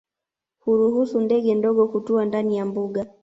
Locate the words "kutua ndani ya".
1.87-2.65